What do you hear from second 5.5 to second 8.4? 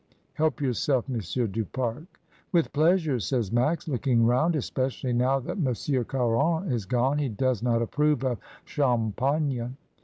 M. Caron is gone. He does ijot approve of